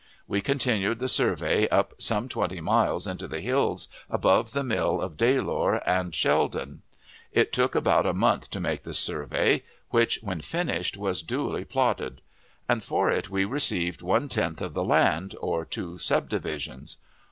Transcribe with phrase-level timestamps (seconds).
[0.27, 5.15] We continued the survey up some twenty miles into the hills above the mill of
[5.15, 6.81] Dailor and Sheldon.
[7.31, 9.61] It took about a month to make this survey,
[9.91, 12.21] which, when finished, was duly plotted;
[12.67, 16.97] and for it we received one tenth of the land, or two subdivisions.